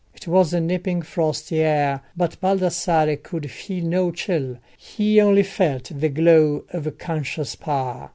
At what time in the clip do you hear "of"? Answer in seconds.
6.69-6.97